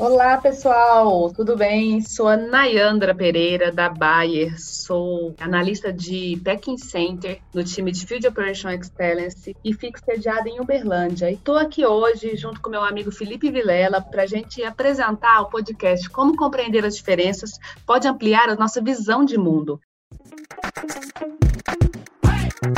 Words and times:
Olá, 0.00 0.38
pessoal, 0.38 1.30
tudo 1.30 1.54
bem? 1.58 2.00
Sou 2.00 2.26
a 2.26 2.34
Nayandra 2.34 3.14
Pereira, 3.14 3.70
da 3.70 3.90
Bayer, 3.90 4.58
sou 4.58 5.34
analista 5.38 5.92
de 5.92 6.40
Packing 6.42 6.78
Center 6.78 7.38
no 7.52 7.62
time 7.62 7.92
de 7.92 8.06
Field 8.06 8.26
Operation 8.26 8.70
Excellence 8.70 9.54
e 9.62 9.74
fico 9.74 10.02
sediada 10.02 10.48
em 10.48 10.58
Uberlândia. 10.58 11.30
E 11.30 11.34
estou 11.34 11.58
aqui 11.58 11.84
hoje, 11.84 12.34
junto 12.34 12.62
com 12.62 12.70
meu 12.70 12.82
amigo 12.82 13.12
Felipe 13.12 13.50
Vilela, 13.50 14.00
para 14.00 14.22
a 14.22 14.26
gente 14.26 14.64
apresentar 14.64 15.42
o 15.42 15.50
podcast 15.50 16.08
Como 16.08 16.34
Compreender 16.34 16.82
as 16.86 16.96
Diferenças 16.96 17.50
Pode 17.84 18.08
Ampliar 18.08 18.48
a 18.48 18.56
Nossa 18.56 18.80
Visão 18.80 19.22
de 19.22 19.36
Mundo. 19.36 19.78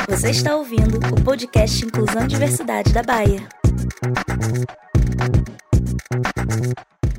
Você 0.09 0.31
está 0.31 0.57
ouvindo 0.57 0.97
o 0.97 1.23
podcast 1.23 1.85
Inclusão 1.85 2.25
e 2.25 2.27
Diversidade 2.27 2.91
da 2.91 3.01
Bayer. 3.01 3.47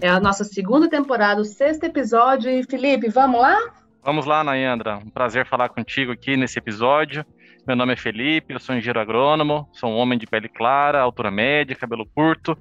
É 0.05 0.09
a 0.11 0.21
nossa 0.21 0.45
segunda 0.45 0.87
temporada, 0.87 1.41
o 1.41 1.47
sexto 1.47 1.85
episódio. 1.85 2.51
E 2.51 2.63
Felipe, 2.63 3.09
vamos 3.09 3.41
lá? 3.41 3.57
Vamos 4.03 4.27
lá, 4.27 4.45
Nayandra. 4.45 4.99
Um 4.99 5.09
prazer 5.09 5.47
falar 5.47 5.71
contigo 5.71 6.13
aqui 6.13 6.37
nesse 6.37 6.59
episódio. 6.59 7.25
Meu 7.67 7.75
nome 7.75 7.95
é 7.95 7.97
Felipe, 7.97 8.53
eu 8.53 8.61
sou 8.61 8.75
engenheiro 8.75 9.01
agrônomo, 9.01 9.67
sou 9.73 9.89
um 9.89 9.97
homem 9.97 10.19
de 10.19 10.27
pele 10.27 10.51
clara, 10.51 11.01
altura 11.01 11.31
média, 11.31 11.75
cabelo 11.75 12.05
curto 12.05 12.55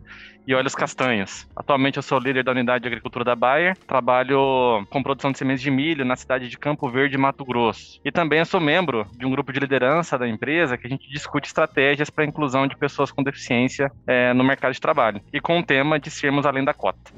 e 0.47 0.53
olhos 0.53 0.75
castanhos. 0.75 1.47
Atualmente 1.55 1.97
eu 1.97 2.03
sou 2.03 2.19
líder 2.19 2.43
da 2.43 2.51
unidade 2.51 2.83
de 2.83 2.87
agricultura 2.87 3.23
da 3.23 3.35
Bayer, 3.35 3.77
trabalho 3.87 4.85
com 4.89 5.03
produção 5.03 5.31
de 5.31 5.37
sementes 5.37 5.61
de 5.61 5.71
milho 5.71 6.05
na 6.05 6.15
cidade 6.15 6.49
de 6.49 6.57
Campo 6.57 6.89
Verde, 6.89 7.17
Mato 7.17 7.45
Grosso. 7.45 7.99
E 8.03 8.11
também 8.11 8.43
sou 8.45 8.59
membro 8.59 9.05
de 9.17 9.25
um 9.25 9.31
grupo 9.31 9.51
de 9.51 9.59
liderança 9.59 10.17
da 10.17 10.27
empresa 10.27 10.77
que 10.77 10.87
a 10.87 10.89
gente 10.89 11.09
discute 11.09 11.47
estratégias 11.47 12.09
para 12.09 12.23
a 12.23 12.27
inclusão 12.27 12.67
de 12.67 12.77
pessoas 12.77 13.11
com 13.11 13.23
deficiência 13.23 13.91
é, 14.07 14.33
no 14.33 14.43
mercado 14.43 14.73
de 14.73 14.81
trabalho 14.81 15.21
e 15.31 15.39
com 15.39 15.59
o 15.59 15.63
tema 15.63 15.99
de 15.99 16.09
sermos 16.09 16.45
além 16.45 16.63
da 16.63 16.73
cota. 16.73 17.11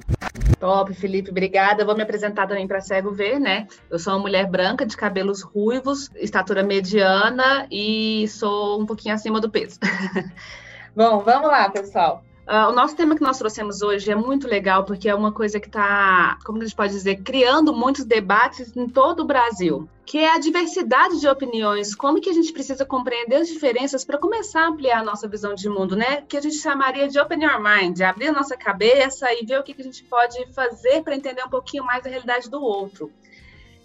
Top, 0.59 0.94
Felipe, 0.94 1.31
obrigada. 1.31 1.81
Eu 1.81 1.85
vou 1.85 1.95
me 1.95 2.04
apresentar 2.04 2.48
também 2.48 2.68
para 2.68 2.82
cego 2.82 3.12
ver, 3.12 3.40
né? 3.40 3.68
Eu 3.90 3.99
sou 3.99 4.13
uma 4.13 4.20
mulher 4.20 4.49
branca 4.49 4.85
de 4.85 4.96
cabelos 4.96 5.41
ruivos, 5.41 6.10
estatura 6.15 6.63
mediana 6.63 7.68
e 7.71 8.27
sou 8.27 8.82
um 8.82 8.85
pouquinho 8.85 9.16
acima 9.16 9.40
do 9.40 9.49
peso. 9.49 9.79
Bom, 10.96 11.20
vamos 11.20 11.48
lá, 11.49 11.70
pessoal. 11.70 12.23
Uh, 12.48 12.70
o 12.70 12.74
nosso 12.74 12.96
tema 12.96 13.15
que 13.15 13.24
nós 13.24 13.40
trouxemos 13.40 13.82
hoje 13.82 14.12
é 14.12 14.15
muito 14.15 14.48
legal 14.48 14.84
porque 14.84 15.10
é 15.10 15.15
uma 15.15 15.32
coisa 15.32 15.60
que 15.60 15.65
está, 15.65 16.38
como 16.46 16.60
a 16.60 16.63
gente 16.63 16.76
pode 16.76 16.93
dizer, 16.93 17.24
criando 17.24 17.74
muitos 17.74 18.05
debates 18.05 18.71
em 18.77 18.88
todo 18.88 19.21
o 19.21 19.26
Brasil, 19.26 19.90
que 20.05 20.20
é 20.20 20.32
a 20.32 20.38
diversidade 20.38 21.20
de 21.20 21.27
opiniões, 21.27 21.96
como 21.96 22.21
que 22.21 22.29
a 22.29 22.34
gente 22.34 22.54
precisa 22.54 22.85
compreender 22.85 23.38
as 23.38 23.48
diferenças 23.48 24.05
para 24.05 24.20
começar 24.20 24.62
a 24.62 24.68
ampliar 24.68 24.99
a 24.99 25.04
nossa 25.04 25.27
visão 25.27 25.55
de 25.55 25.68
mundo, 25.68 25.96
né? 25.96 26.21
Que 26.21 26.38
a 26.38 26.41
gente 26.41 26.57
chamaria 26.57 27.07
de 27.07 27.20
open 27.20 27.43
your 27.43 27.60
mind, 27.60 27.99
abrir 28.01 28.27
a 28.27 28.32
nossa 28.32 28.55
cabeça 28.55 29.26
e 29.34 29.43
ver 29.43 29.60
o 29.60 29.63
que, 29.63 29.73
que 29.73 29.82
a 29.82 29.85
gente 29.85 30.04
pode 30.04 30.46
fazer 30.54 31.01
para 31.01 31.16
entender 31.16 31.43
um 31.43 31.49
pouquinho 31.49 31.84
mais 31.84 32.05
a 32.05 32.10
realidade 32.10 32.48
do 32.48 32.62
outro. 32.62 33.12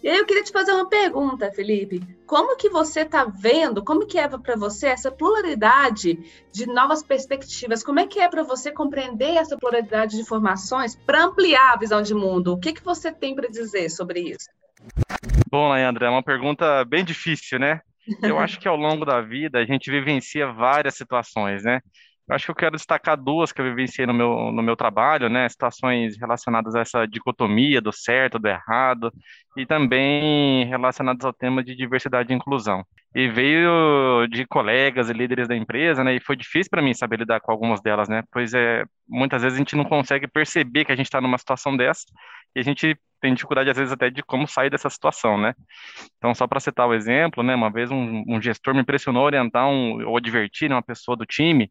E 0.02 0.08
aí 0.08 0.16
eu 0.16 0.24
queria 0.24 0.42
te 0.42 0.50
fazer 0.50 0.72
uma 0.72 0.88
pergunta, 0.88 1.50
Felipe. 1.52 2.00
Como 2.26 2.56
que 2.56 2.70
você 2.70 3.00
está 3.00 3.24
vendo, 3.24 3.84
como 3.84 4.06
que 4.06 4.18
é 4.18 4.26
para 4.26 4.56
você 4.56 4.88
essa 4.88 5.10
pluralidade 5.10 6.18
de 6.50 6.66
novas 6.66 7.02
perspectivas? 7.02 7.82
Como 7.82 8.00
é 8.00 8.06
que 8.06 8.18
é 8.18 8.28
para 8.28 8.42
você 8.42 8.72
compreender 8.72 9.36
essa 9.36 9.58
pluralidade 9.58 10.16
de 10.16 10.22
informações 10.22 10.96
para 10.96 11.24
ampliar 11.24 11.74
a 11.74 11.76
visão 11.76 12.00
de 12.00 12.14
mundo? 12.14 12.54
O 12.54 12.58
que, 12.58 12.72
que 12.72 12.84
você 12.84 13.12
tem 13.12 13.34
para 13.34 13.48
dizer 13.48 13.90
sobre 13.90 14.20
isso? 14.20 14.48
Bom, 15.50 15.72
Leandro, 15.72 16.04
é 16.04 16.08
uma 16.08 16.22
pergunta 16.22 16.84
bem 16.84 17.04
difícil, 17.04 17.58
né? 17.58 17.80
Eu 18.22 18.38
acho 18.40 18.58
que 18.58 18.68
ao 18.68 18.76
longo 18.76 19.04
da 19.04 19.20
vida 19.20 19.58
a 19.58 19.66
gente 19.66 19.90
vivencia 19.90 20.50
várias 20.50 20.94
situações, 20.94 21.62
né? 21.62 21.80
Acho 22.30 22.46
que 22.46 22.50
eu 22.52 22.54
quero 22.54 22.76
destacar 22.76 23.16
duas 23.16 23.52
que 23.52 23.60
eu 23.60 23.64
vivenciei 23.64 24.06
no 24.06 24.14
meu, 24.14 24.52
no 24.52 24.62
meu 24.62 24.76
trabalho, 24.76 25.28
né? 25.28 25.48
Situações 25.48 26.16
relacionadas 26.18 26.74
a 26.74 26.80
essa 26.80 27.06
dicotomia 27.06 27.80
do 27.80 27.92
certo, 27.92 28.38
do 28.38 28.46
errado, 28.46 29.12
e 29.56 29.66
também 29.66 30.64
relacionadas 30.66 31.24
ao 31.24 31.32
tema 31.32 31.62
de 31.64 31.74
diversidade 31.74 32.32
e 32.32 32.36
inclusão. 32.36 32.84
E 33.14 33.28
veio 33.28 34.26
de 34.28 34.46
colegas 34.46 35.10
e 35.10 35.12
líderes 35.12 35.48
da 35.48 35.56
empresa, 35.56 36.04
né? 36.04 36.14
E 36.14 36.20
foi 36.20 36.36
difícil 36.36 36.70
para 36.70 36.82
mim 36.82 36.94
saber 36.94 37.18
lidar 37.18 37.40
com 37.40 37.50
algumas 37.50 37.80
delas, 37.80 38.08
né? 38.08 38.22
Pois 38.30 38.54
é, 38.54 38.84
muitas 39.08 39.42
vezes 39.42 39.56
a 39.56 39.58
gente 39.58 39.74
não 39.74 39.84
consegue 39.84 40.28
perceber 40.28 40.84
que 40.84 40.92
a 40.92 40.96
gente 40.96 41.06
está 41.06 41.20
numa 41.20 41.38
situação 41.38 41.76
dessa, 41.76 42.04
e 42.54 42.60
a 42.60 42.62
gente 42.62 42.98
tem 43.20 43.34
dificuldade, 43.34 43.70
às 43.70 43.76
vezes, 43.76 43.92
até 43.92 44.08
de 44.08 44.22
como 44.22 44.48
sair 44.48 44.70
dessa 44.70 44.88
situação, 44.88 45.36
né? 45.36 45.54
Então, 46.16 46.34
só 46.34 46.46
para 46.46 46.58
citar 46.58 46.88
o 46.88 46.94
exemplo, 46.94 47.42
né? 47.42 47.54
Uma 47.54 47.70
vez 47.70 47.90
um, 47.90 48.24
um 48.26 48.40
gestor 48.40 48.74
me 48.74 48.80
impressionou 48.80 49.22
a 49.22 49.26
orientar 49.26 49.68
um, 49.68 50.06
ou 50.06 50.16
advertir 50.16 50.68
né, 50.68 50.74
uma 50.74 50.82
pessoa 50.82 51.16
do 51.16 51.26
time 51.26 51.70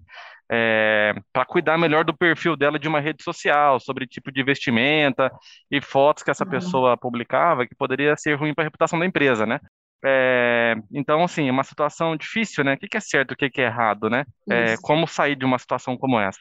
é, 0.52 1.14
para 1.34 1.46
cuidar 1.46 1.78
melhor 1.78 2.04
do 2.06 2.16
perfil 2.16 2.56
dela 2.56 2.80
de 2.80 2.88
uma 2.88 3.00
rede 3.00 3.24
social, 3.24 3.80
sobre 3.80 4.08
tipo 4.08 4.32
de 4.32 4.44
vestimenta 4.44 5.32
e 5.72 5.82
fotos 5.82 6.24
que 6.24 6.32
essa 6.32 6.44
uhum. 6.44 6.52
pessoa 6.52 6.98
publicava, 6.98 7.66
que 7.68 7.76
poderia 7.76 8.16
ser 8.16 8.36
ruim 8.36 8.54
para 8.54 8.64
a 8.64 8.68
reputação 8.68 9.00
da 9.00 9.06
empresa, 9.06 9.46
né? 9.46 9.60
É, 10.04 10.76
então, 10.94 11.24
assim, 11.24 11.50
é 11.50 11.52
uma 11.52 11.64
situação 11.64 12.16
difícil, 12.16 12.64
né? 12.64 12.76
O 12.76 12.78
que 12.78 12.96
é 12.96 13.00
certo, 13.00 13.32
o 13.32 13.36
que 13.36 13.62
é 13.62 13.66
errado, 13.66 14.10
né? 14.10 14.24
É, 14.50 14.76
como 14.82 15.08
sair 15.08 15.36
de 15.36 15.46
uma 15.46 15.60
situação 15.60 15.98
como 15.98 16.20
essa? 16.20 16.40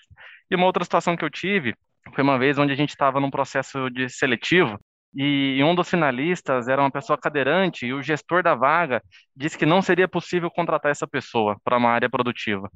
E 0.50 0.54
uma 0.54 0.66
outra 0.66 0.84
situação 0.84 1.16
que 1.16 1.25
eu 1.25 1.31
tive 1.31 1.75
foi 2.14 2.24
uma 2.24 2.38
vez 2.38 2.58
onde 2.58 2.72
a 2.72 2.76
gente 2.76 2.91
estava 2.91 3.20
num 3.20 3.30
processo 3.30 3.91
de 3.91 4.08
seletivo 4.08 4.78
e 5.14 5.62
um 5.64 5.74
dos 5.74 5.88
finalistas 5.88 6.69
era 6.69 6.82
uma 6.82 6.91
pessoa 6.91 7.19
cadeirante 7.19 7.86
e 7.86 7.94
o 7.94 8.02
gestor 8.02 8.42
da 8.42 8.54
vaga 8.54 9.02
disse 9.34 9.56
que 9.56 9.64
não 9.64 9.80
seria 9.80 10.06
possível 10.06 10.50
contratar 10.50 10.92
essa 10.92 11.06
pessoa 11.06 11.56
para 11.64 11.78
uma 11.78 11.91
área 11.91 12.10
produtiva. 12.10 12.70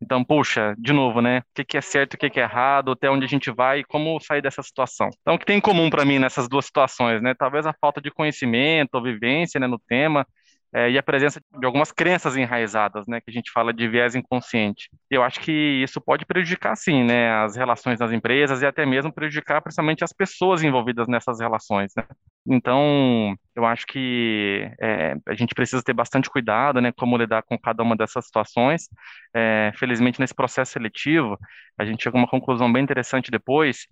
Então, 0.00 0.22
puxa, 0.22 0.74
de 0.78 0.92
novo, 0.92 1.22
né? 1.22 1.38
O 1.58 1.64
que 1.64 1.76
é 1.78 1.80
certo, 1.80 2.14
o 2.14 2.18
que 2.18 2.38
é 2.38 2.42
errado, 2.42 2.92
até 2.92 3.10
onde 3.10 3.24
a 3.24 3.28
gente 3.28 3.50
vai 3.50 3.80
e 3.80 3.84
como 3.84 4.20
sair 4.20 4.42
dessa 4.42 4.62
situação. 4.62 5.08
Então, 5.22 5.34
o 5.34 5.38
que 5.38 5.46
tem 5.46 5.58
em 5.58 5.60
comum 5.60 5.88
para 5.88 6.04
mim 6.04 6.18
nessas 6.18 6.48
duas 6.48 6.66
situações, 6.66 7.22
né? 7.22 7.34
Talvez 7.34 7.66
a 7.66 7.74
falta 7.80 8.00
de 8.00 8.10
conhecimento 8.10 8.94
ou 8.94 9.02
vivência 9.02 9.58
né, 9.58 9.66
no 9.66 9.78
tema, 9.78 10.26
é, 10.74 10.90
e 10.90 10.98
a 10.98 11.02
presença 11.02 11.40
de 11.58 11.66
algumas 11.66 11.90
crenças 11.92 12.36
enraizadas, 12.36 13.06
né, 13.06 13.20
que 13.20 13.30
a 13.30 13.32
gente 13.32 13.50
fala 13.50 13.72
de 13.72 13.88
viés 13.88 14.14
inconsciente. 14.14 14.90
Eu 15.10 15.22
acho 15.22 15.40
que 15.40 15.52
isso 15.52 16.00
pode 16.00 16.26
prejudicar, 16.26 16.76
sim, 16.76 17.04
né, 17.04 17.30
as 17.42 17.56
relações 17.56 17.98
das 17.98 18.12
empresas 18.12 18.62
e 18.62 18.66
até 18.66 18.84
mesmo 18.84 19.12
prejudicar 19.12 19.62
principalmente 19.62 20.04
as 20.04 20.12
pessoas 20.12 20.62
envolvidas 20.62 21.08
nessas 21.08 21.40
relações, 21.40 21.92
né. 21.96 22.04
Então, 22.50 23.34
eu 23.54 23.66
acho 23.66 23.86
que 23.86 24.70
é, 24.80 25.14
a 25.26 25.34
gente 25.34 25.54
precisa 25.54 25.82
ter 25.82 25.92
bastante 25.92 26.30
cuidado, 26.30 26.80
né, 26.80 26.92
como 26.92 27.16
lidar 27.16 27.42
com 27.42 27.58
cada 27.58 27.82
uma 27.82 27.94
dessas 27.94 28.24
situações. 28.26 28.88
É, 29.34 29.70
felizmente, 29.76 30.18
nesse 30.18 30.34
processo 30.34 30.72
seletivo, 30.72 31.38
a 31.78 31.84
gente 31.84 32.02
chegou 32.02 32.18
a 32.18 32.22
uma 32.22 32.28
conclusão 32.28 32.72
bem 32.72 32.82
interessante 32.82 33.30
depois, 33.30 33.86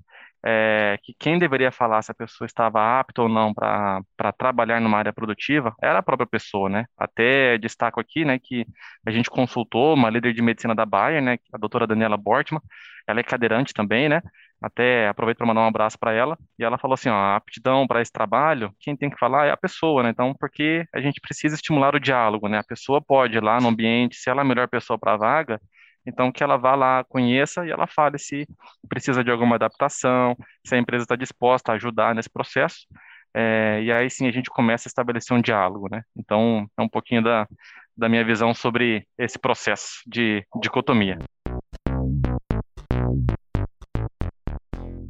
é, 0.45 0.99
que 1.03 1.15
quem 1.19 1.39
deveria 1.39 1.73
falar 1.73 2.03
se 2.03 2.11
a 2.13 2.15
pessoa 2.15 2.47
estava 2.47 3.01
apta 3.01 3.23
ou 3.23 3.29
não 3.29 3.53
para 3.55 4.33
trabalhar 4.39 4.81
numa 4.81 4.99
área 4.99 5.13
produtiva 5.13 5.75
era 5.83 5.99
a 5.99 6.03
própria 6.03 6.27
pessoa, 6.27 6.69
né? 6.69 6.87
Até 6.97 7.59
destaco 7.59 8.01
aqui, 8.01 8.25
né, 8.25 8.39
que 8.39 8.67
a 9.07 9.11
gente 9.11 9.31
consultou 9.31 9.95
uma 9.95 10.11
líder 10.11 10.33
de 10.33 10.43
medicina 10.43 10.75
da 10.75 10.87
Bayer, 10.87 11.23
né, 11.23 11.39
a 11.53 11.59
doutora 11.59 11.87
Daniela 11.87 12.17
Bortman, 12.17 12.61
ela 13.07 13.21
é 13.21 13.23
cadeirante 13.23 13.73
também, 13.73 14.09
né? 14.09 14.21
Até 14.61 15.09
aproveito 15.09 15.39
para 15.39 15.47
mandar 15.47 15.61
um 15.63 15.67
abraço 15.69 15.99
para 15.99 16.13
ela. 16.13 16.37
E 16.59 16.65
ela 16.65 16.79
falou 16.79 16.95
assim: 16.95 17.09
ó, 17.09 17.15
a 17.15 17.37
aptidão 17.37 17.87
para 17.87 18.01
esse 18.01 18.11
trabalho, 18.13 18.75
quem 18.81 18.97
tem 18.97 19.11
que 19.11 19.19
falar 19.19 19.47
é 19.47 19.51
a 19.51 19.57
pessoa, 19.57 20.03
né? 20.03 20.11
Então, 20.11 20.35
porque 20.35 20.87
a 20.95 21.01
gente 21.01 21.21
precisa 21.21 21.55
estimular 21.55 21.95
o 21.95 22.01
diálogo, 22.01 22.49
né? 22.49 22.59
A 22.59 22.65
pessoa 22.65 23.01
pode 23.01 23.37
ir 23.37 23.43
lá 23.43 23.61
no 23.61 23.69
ambiente, 23.69 24.17
se 24.17 24.31
ela 24.31 24.41
é 24.41 24.45
a 24.45 24.47
melhor 24.47 24.69
pessoa 24.69 24.99
para 24.99 25.13
a 25.15 25.17
vaga, 25.17 25.61
então, 26.07 26.31
que 26.31 26.43
ela 26.43 26.57
vá 26.57 26.75
lá, 26.75 27.05
conheça 27.05 27.67
e 27.67 27.71
ela 27.71 27.87
fale 27.87 28.19
se 28.19 28.47
precisa 28.89 29.25
de 29.25 29.31
alguma 29.31 29.57
adaptação, 29.57 30.37
se 30.65 30.75
a 30.75 30.79
empresa 30.79 31.03
está 31.03 31.17
disposta 31.17 31.73
a 31.73 31.75
ajudar 31.75 32.15
nesse 32.15 32.31
processo. 32.31 32.87
É, 33.35 33.83
e 33.83 33.93
aí 33.93 34.09
sim 34.09 34.27
a 34.27 34.31
gente 34.31 34.49
começa 34.49 34.89
a 34.89 34.91
estabelecer 34.91 35.37
um 35.37 35.41
diálogo, 35.43 35.89
né? 35.91 36.03
Então, 36.17 36.67
é 36.79 36.83
um 36.83 36.89
pouquinho 36.89 37.23
da, 37.23 37.47
da 37.97 38.09
minha 38.09 38.25
visão 38.25 38.55
sobre 38.55 39.07
esse 39.19 39.39
processo 39.39 40.01
de 40.07 40.47
dicotomia. 40.61 41.19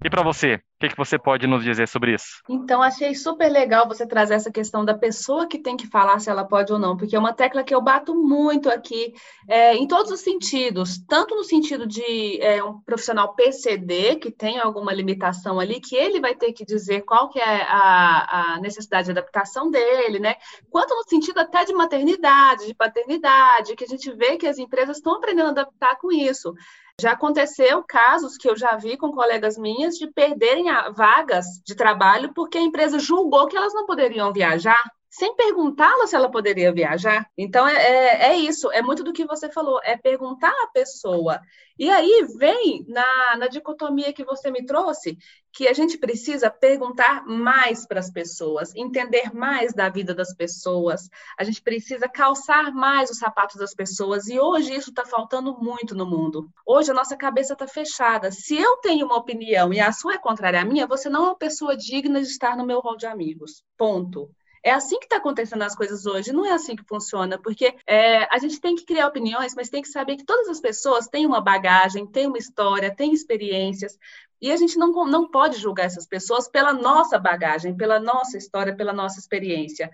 E 0.05 0.11
para 0.11 0.23
você, 0.23 0.61
o 0.77 0.79
que, 0.79 0.89
que 0.91 0.97
você 0.97 1.19
pode 1.19 1.47
nos 1.47 1.65
dizer 1.65 1.89
sobre 1.89 2.15
isso? 2.15 2.43
Então, 2.47 2.83
achei 2.83 3.15
super 3.15 3.49
legal 3.49 3.89
você 3.89 4.07
trazer 4.07 4.35
essa 4.35 4.53
questão 4.53 4.85
da 4.85 4.93
pessoa 4.93 5.49
que 5.49 5.59
tem 5.59 5.75
que 5.75 5.87
falar 5.87 6.19
se 6.19 6.29
ela 6.29 6.45
pode 6.45 6.71
ou 6.71 6.79
não, 6.79 6.99
porque 6.99 7.17
é 7.17 7.19
uma 7.19 7.33
tecla 7.33 7.65
que 7.65 7.75
eu 7.75 7.81
bato 7.81 8.15
muito 8.15 8.69
aqui, 8.69 9.15
é, 9.49 9.75
em 9.75 9.87
todos 9.89 10.13
os 10.13 10.21
sentidos, 10.21 10.99
tanto 11.09 11.35
no 11.35 11.45
sentido 11.45 11.87
de 11.87 12.39
é, 12.43 12.63
um 12.63 12.79
profissional 12.81 13.35
PCD, 13.35 14.17
que 14.17 14.31
tem 14.31 14.59
alguma 14.59 14.93
limitação 14.93 15.59
ali, 15.59 15.81
que 15.81 15.97
ele 15.97 16.21
vai 16.21 16.35
ter 16.35 16.53
que 16.53 16.65
dizer 16.65 17.03
qual 17.03 17.31
que 17.31 17.41
é 17.41 17.63
a, 17.63 18.57
a 18.57 18.61
necessidade 18.61 19.07
de 19.07 19.13
adaptação 19.13 19.71
dele, 19.71 20.19
né? 20.19 20.35
Quanto 20.69 20.95
no 20.95 21.09
sentido 21.09 21.39
até 21.39 21.65
de 21.65 21.73
maternidade, 21.73 22.67
de 22.67 22.75
paternidade, 22.75 23.75
que 23.77 23.85
a 23.85 23.89
gente 23.89 24.13
vê 24.13 24.37
que 24.37 24.47
as 24.47 24.59
empresas 24.59 24.99
estão 24.99 25.15
aprendendo 25.15 25.47
a 25.47 25.51
adaptar 25.53 25.97
com 25.97 26.13
isso. 26.13 26.53
Já 26.99 27.13
aconteceu 27.13 27.85
casos 27.87 28.39
que 28.39 28.49
eu 28.49 28.57
já 28.57 28.75
vi 28.75 28.97
com 28.97 29.13
colegas 29.13 29.59
minhas 29.59 29.97
de 29.97 30.07
perderem 30.07 30.66
vagas 30.95 31.47
de 31.65 31.75
trabalho 31.75 32.33
porque 32.35 32.59
a 32.59 32.63
empresa 32.63 32.99
julgou 32.99 33.47
que 33.47 33.57
elas 33.57 33.75
não 33.75 33.87
poderiam 33.87 34.33
viajar 34.33 34.83
sem 35.17 35.35
perguntá-la 35.35 36.07
se 36.07 36.15
ela 36.15 36.31
poderia 36.31 36.71
viajar. 36.71 37.27
Então, 37.39 37.67
é, 37.67 37.75
é, 37.75 38.33
é, 38.33 38.37
isso, 38.37 38.71
é 38.71 38.83
muito 38.83 39.03
do 39.03 39.15
que 39.15 39.25
você 39.25 39.49
falou, 39.49 39.81
é 39.83 39.97
perguntar 39.97 40.53
à 40.63 40.67
pessoa. 40.67 41.41
E 41.79 41.89
aí 41.89 42.27
vem 42.39 42.85
na, 42.87 43.37
na 43.39 43.49
dicotomia 43.49 44.13
que 44.13 44.27
você 44.27 44.51
me 44.51 44.67
trouxe, 44.67 45.17
que 45.51 45.69
a 45.69 45.73
gente 45.73 45.97
precisa 45.97 46.51
perguntar 46.51 47.25
mais 47.27 47.87
para 47.87 47.99
as 47.99 48.11
pessoas, 48.11 48.75
entender 48.75 49.35
mais 49.35 49.73
da 49.73 49.89
vida 49.89 50.15
das 50.15 50.35
pessoas, 50.35 51.09
a 51.39 51.45
gente 51.45 51.63
precisa 51.63 52.07
calçar 52.07 52.75
mais 52.75 53.09
os 53.09 53.17
sapatos 53.17 53.57
das 53.57 53.75
pessoas, 53.75 54.29
e 54.29 54.39
hoje 54.39 54.75
isso 54.75 54.91
está 54.91 55.07
faltando 55.07 55.57
muito 55.59 55.95
no 55.95 56.05
mundo. 56.05 56.51
Hoje 56.67 56.91
a 56.91 56.95
nossa 56.95 57.17
cabeça 57.17 57.55
está 57.55 57.67
fechada. 57.67 58.31
Se 58.31 58.55
eu 58.55 58.77
tenho 58.83 59.07
uma 59.07 59.17
opinião 59.17 59.73
e 59.73 59.81
a 59.81 59.93
sua 59.93 60.15
é 60.15 60.19
contrária 60.19 60.61
à 60.61 60.65
minha, 60.65 60.87
você 60.87 61.09
não 61.09 61.25
é 61.25 61.29
uma 61.29 61.39
pessoa 61.39 61.75
digna 61.75 62.21
de 62.21 62.27
estar 62.27 62.55
no 62.55 62.67
meu 62.67 62.81
rol 62.81 62.99
de 62.99 63.07
amigos. 63.07 63.63
Ponto. 63.79 64.31
É 64.67 64.73
assim 64.73 64.99
que 64.99 65.05
está 65.05 65.19
acontecendo 65.19 65.63
as 65.63 65.77
coisas 65.77 66.07
hoje, 66.07 66.33
não 66.33 66.45
é 66.45 66.51
assim 66.51 66.75
que 66.75 66.83
funciona, 66.83 67.39
porque 67.39 67.77
é, 67.87 68.25
a 68.35 68.37
gente 68.41 68.61
tem 68.61 68.75
que 68.75 68.85
criar 68.85 69.07
opiniões, 69.07 69.55
mas 69.55 69.71
tem 69.71 69.81
que 69.81 69.87
saber 69.87 70.17
que 70.17 70.25
todas 70.25 70.49
as 70.49 70.59
pessoas 70.59 71.07
têm 71.07 71.25
uma 71.25 71.41
bagagem, 71.41 72.05
têm 72.05 72.27
uma 72.27 72.37
história, 72.37 72.93
têm 72.93 73.13
experiências, 73.13 73.97
e 74.43 74.51
a 74.51 74.57
gente 74.57 74.77
não, 74.77 74.91
não 75.07 75.31
pode 75.31 75.57
julgar 75.59 75.87
essas 75.87 76.05
pessoas 76.05 76.49
pela 76.49 76.73
nossa 76.73 77.17
bagagem, 77.17 77.77
pela 77.77 78.01
nossa 78.01 78.37
história, 78.37 78.75
pela 78.75 78.93
nossa 78.93 79.21
experiência. 79.21 79.89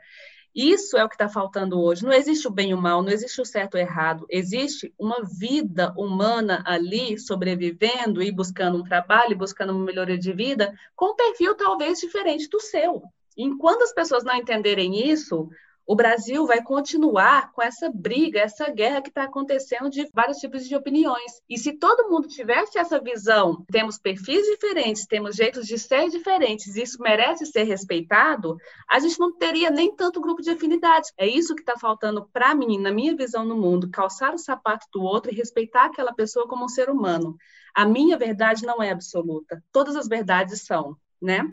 Isso 0.54 0.96
é 0.96 1.04
o 1.04 1.08
que 1.08 1.16
está 1.16 1.28
faltando 1.28 1.78
hoje. 1.78 2.02
Não 2.02 2.12
existe 2.12 2.48
o 2.48 2.50
bem 2.50 2.70
e 2.70 2.74
o 2.74 2.80
mal, 2.80 3.02
não 3.02 3.12
existe 3.12 3.42
o 3.42 3.44
certo 3.44 3.76
e 3.76 3.80
o 3.80 3.82
errado. 3.82 4.24
Existe 4.30 4.94
uma 4.98 5.22
vida 5.22 5.92
humana 5.98 6.62
ali 6.66 7.19
sobrevivendo 7.19 8.22
e 8.22 8.32
buscando 8.32 8.78
um 8.78 8.82
trabalho, 8.82 9.36
buscando 9.36 9.74
uma 9.74 9.84
melhoria 9.84 10.16
de 10.16 10.32
vida, 10.32 10.74
com 10.96 11.12
um 11.12 11.14
perfil 11.14 11.54
talvez 11.54 12.00
diferente 12.00 12.48
do 12.48 12.58
seu. 12.58 13.02
Enquanto 13.37 13.82
as 13.82 13.93
pessoas 13.93 14.25
não 14.25 14.34
entenderem 14.34 15.11
isso, 15.11 15.49
o 15.87 15.96
Brasil 15.96 16.46
vai 16.46 16.62
continuar 16.62 17.50
com 17.52 17.61
essa 17.61 17.90
briga, 17.93 18.40
essa 18.40 18.70
guerra 18.70 19.02
que 19.02 19.08
está 19.08 19.25
acontecendo 19.25 19.90
de 19.90 20.08
vários 20.14 20.38
tipos 20.38 20.67
de 20.67 20.76
opiniões. 20.76 21.43
E 21.49 21.58
se 21.58 21.73
todo 21.73 22.08
mundo 22.08 22.29
tivesse 22.29 22.79
essa 22.79 23.00
visão, 23.00 23.64
temos 23.70 23.99
perfis 23.99 24.46
diferentes, 24.46 25.06
temos 25.06 25.34
jeitos 25.34 25.67
de 25.67 25.76
ser 25.79 26.08
diferentes, 26.08 26.76
isso 26.76 27.02
merece 27.02 27.46
ser 27.46 27.64
respeitado, 27.64 28.56
a 28.88 29.00
gente 29.00 29.19
não 29.19 29.37
teria 29.37 29.70
nem 29.70 29.94
tanto 29.94 30.20
grupo 30.20 30.40
de 30.40 30.50
afinidade. 30.50 31.08
É 31.19 31.26
isso 31.26 31.55
que 31.55 31.62
está 31.62 31.76
faltando 31.76 32.29
para 32.32 32.55
mim, 32.55 32.79
na 32.79 32.93
minha 32.93 33.17
visão 33.17 33.44
no 33.44 33.56
mundo, 33.56 33.90
calçar 33.90 34.32
o 34.34 34.38
sapato 34.38 34.87
do 34.93 35.02
outro 35.02 35.32
e 35.32 35.37
respeitar 35.37 35.87
aquela 35.87 36.12
pessoa 36.12 36.46
como 36.46 36.64
um 36.64 36.69
ser 36.69 36.88
humano. 36.88 37.37
A 37.75 37.84
minha 37.84 38.17
verdade 38.17 38.64
não 38.64 38.82
é 38.82 38.90
absoluta. 38.90 39.62
Todas 39.73 39.96
as 39.96 40.06
verdades 40.06 40.62
são, 40.62 40.96
né? 41.20 41.50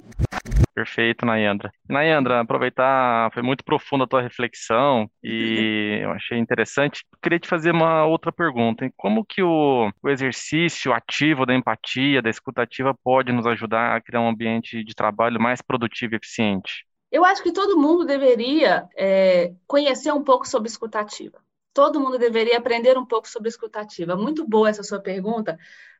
Perfeito, 0.79 1.25
Nayandra. 1.25 1.73
Nayandra, 1.89 2.39
aproveitar, 2.39 3.29
foi 3.33 3.43
muito 3.43 3.65
profunda 3.65 4.05
a 4.05 4.07
tua 4.07 4.21
reflexão 4.21 5.11
e 5.21 5.99
eu 6.01 6.09
achei 6.11 6.37
interessante. 6.37 7.03
Queria 7.21 7.37
te 7.37 7.49
fazer 7.49 7.71
uma 7.71 8.05
outra 8.05 8.31
pergunta. 8.31 8.89
Como 8.95 9.25
que 9.25 9.43
o, 9.43 9.91
o 10.01 10.09
exercício 10.09 10.93
ativo 10.93 11.45
da 11.45 11.53
empatia, 11.53 12.21
da 12.21 12.29
escutativa 12.29 12.95
pode 13.03 13.33
nos 13.33 13.45
ajudar 13.45 13.97
a 13.97 13.99
criar 13.99 14.21
um 14.21 14.29
ambiente 14.29 14.81
de 14.81 14.95
trabalho 14.95 15.37
mais 15.37 15.61
produtivo 15.61 16.13
e 16.13 16.15
eficiente? 16.15 16.85
Eu 17.11 17.25
acho 17.25 17.43
que 17.43 17.51
todo 17.51 17.77
mundo 17.77 18.05
deveria 18.05 18.87
é, 18.95 19.51
conhecer 19.67 20.13
um 20.13 20.23
pouco 20.23 20.47
sobre 20.47 20.69
escutativa. 20.69 21.43
Todo 21.73 21.99
mundo 21.99 22.17
deveria 22.17 22.57
aprender 22.57 22.97
um 22.97 23.05
pouco 23.05 23.27
sobre 23.27 23.49
escutativa. 23.49 24.15
Muito 24.15 24.47
boa 24.47 24.69
essa 24.69 24.81
sua 24.81 25.01
pergunta, 25.01 25.59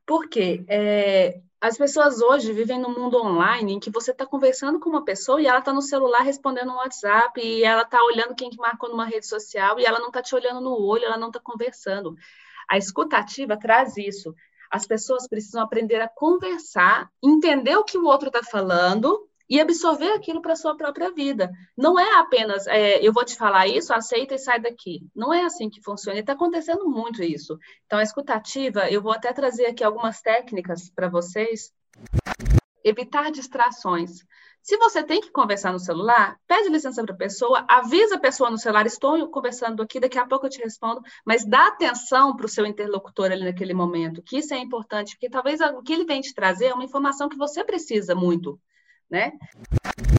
porque 0.10 0.66
é, 0.68 1.40
as 1.62 1.78
pessoas 1.78 2.20
hoje 2.20 2.52
vivem 2.52 2.80
num 2.80 3.00
mundo 3.00 3.24
online 3.24 3.74
em 3.74 3.80
que 3.80 3.92
você 3.92 4.10
está 4.10 4.26
conversando 4.26 4.80
com 4.80 4.90
uma 4.90 5.06
pessoa 5.06 5.40
e 5.40 5.46
ela 5.46 5.60
está 5.60 5.72
no 5.72 5.84
celular 5.84 6.22
respondendo 6.24 6.70
no 6.70 6.78
WhatsApp 6.78 7.40
e 7.40 7.64
ela 7.64 7.84
está 7.84 8.04
olhando 8.04 8.34
quem 8.34 8.50
que 8.50 8.58
marcou 8.58 8.90
numa 8.90 9.06
rede 9.06 9.28
social 9.28 9.80
e 9.80 9.86
ela 9.86 10.00
não 10.00 10.08
está 10.08 10.20
te 10.24 10.34
olhando 10.34 10.62
no 10.62 10.72
olho, 10.72 11.06
ela 11.06 11.16
não 11.16 11.28
está 11.28 11.40
conversando. 11.40 12.16
A 12.68 12.76
escutativa 12.76 13.56
traz 13.56 13.98
isso. 13.98 14.34
As 14.72 14.88
pessoas 14.88 15.28
precisam 15.28 15.62
aprender 15.62 16.02
a 16.02 16.10
conversar, 16.10 17.08
entender 17.24 17.78
o 17.78 17.84
que 17.84 18.00
o 18.00 18.06
outro 18.06 18.30
está 18.30 18.42
falando 18.42 19.29
e 19.50 19.60
absorver 19.60 20.12
aquilo 20.12 20.42
para 20.42 20.54
a 20.54 20.56
sua 20.56 20.78
própria 20.78 21.12
vida. 21.12 21.52
Não 21.76 22.00
é 22.00 22.20
apenas, 22.20 22.68
é, 22.68 23.06
eu 23.06 23.12
vou 23.12 23.26
te 23.26 23.36
falar 23.36 23.68
isso, 23.68 23.94
aceita 23.94 24.36
e 24.36 24.38
sai 24.38 24.60
daqui. 24.60 25.02
Não 25.16 25.34
é 25.34 25.44
assim 25.44 25.70
que 25.70 25.82
funciona. 25.82 26.20
Está 26.20 26.34
acontecendo 26.34 26.88
muito 26.88 27.24
isso. 27.24 27.58
Então, 27.86 27.98
a 27.98 28.04
escutativa, 28.04 28.90
eu 28.90 29.02
vou 29.02 29.12
até 29.12 29.34
trazer 29.34 29.66
aqui 29.66 29.84
algumas 29.84 30.22
técnicas 30.22 30.92
para 30.92 31.10
vocês. 31.10 31.74
Evitar 32.84 33.32
distrações. 33.32 34.24
Se 34.62 34.78
você 34.78 35.02
tem 35.02 35.20
que 35.22 35.32
conversar 35.32 35.72
no 35.72 35.80
celular, 35.80 36.38
pede 36.46 36.70
licença 36.70 37.04
para 37.04 37.16
a 37.16 37.18
pessoa, 37.18 37.66
avisa 37.68 38.16
a 38.16 38.20
pessoa 38.20 38.52
no 38.52 38.58
celular, 38.58 38.86
estou 38.86 39.28
conversando 39.30 39.82
aqui, 39.82 40.00
daqui 40.00 40.20
a 40.20 40.28
pouco 40.28 40.46
eu 40.46 40.50
te 40.50 40.60
respondo, 40.60 41.02
mas 41.26 41.46
dá 41.46 41.68
atenção 41.68 42.36
para 42.36 42.46
o 42.46 42.50
seu 42.50 42.66
interlocutor 42.66 43.32
ali 43.32 43.46
naquele 43.46 43.74
momento, 43.74 44.22
que 44.22 44.38
isso 44.38 44.54
é 44.54 44.58
importante, 44.58 45.14
porque 45.14 45.30
talvez 45.30 45.62
o 45.62 45.82
que 45.82 45.94
ele 45.94 46.06
vem 46.06 46.22
te 46.22 46.34
trazer 46.34 46.68
é 46.68 46.74
uma 46.74 46.84
informação 46.84 47.30
que 47.30 47.38
você 47.38 47.64
precisa 47.64 48.14
muito 48.14 48.60
né? 49.10 49.34